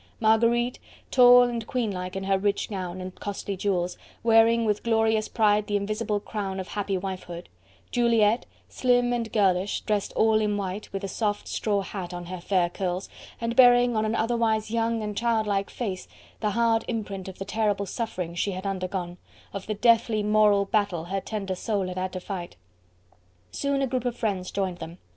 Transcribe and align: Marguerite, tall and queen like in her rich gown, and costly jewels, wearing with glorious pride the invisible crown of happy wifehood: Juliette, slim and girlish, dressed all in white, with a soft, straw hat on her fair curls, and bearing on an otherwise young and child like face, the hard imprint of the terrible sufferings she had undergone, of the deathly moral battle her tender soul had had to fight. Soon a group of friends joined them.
Marguerite, 0.19 0.79
tall 1.11 1.43
and 1.43 1.67
queen 1.67 1.91
like 1.91 2.15
in 2.15 2.23
her 2.23 2.39
rich 2.39 2.71
gown, 2.71 3.01
and 3.01 3.13
costly 3.19 3.55
jewels, 3.55 3.99
wearing 4.23 4.65
with 4.65 4.81
glorious 4.81 5.27
pride 5.27 5.67
the 5.67 5.75
invisible 5.75 6.19
crown 6.19 6.59
of 6.59 6.69
happy 6.69 6.97
wifehood: 6.97 7.49
Juliette, 7.91 8.47
slim 8.67 9.13
and 9.13 9.31
girlish, 9.31 9.81
dressed 9.81 10.11
all 10.13 10.41
in 10.41 10.57
white, 10.57 10.91
with 10.91 11.03
a 11.03 11.07
soft, 11.07 11.47
straw 11.47 11.81
hat 11.81 12.15
on 12.15 12.25
her 12.25 12.41
fair 12.41 12.67
curls, 12.67 13.09
and 13.39 13.55
bearing 13.55 13.95
on 13.95 14.03
an 14.03 14.15
otherwise 14.15 14.71
young 14.71 15.03
and 15.03 15.15
child 15.15 15.45
like 15.45 15.69
face, 15.69 16.07
the 16.39 16.49
hard 16.49 16.83
imprint 16.87 17.27
of 17.27 17.37
the 17.37 17.45
terrible 17.45 17.85
sufferings 17.85 18.39
she 18.39 18.53
had 18.53 18.65
undergone, 18.65 19.19
of 19.53 19.67
the 19.67 19.75
deathly 19.75 20.23
moral 20.23 20.65
battle 20.65 21.03
her 21.05 21.21
tender 21.21 21.53
soul 21.53 21.87
had 21.87 21.97
had 21.99 22.13
to 22.13 22.19
fight. 22.19 22.55
Soon 23.51 23.83
a 23.83 23.87
group 23.87 24.05
of 24.05 24.17
friends 24.17 24.49
joined 24.49 24.79
them. 24.79 24.97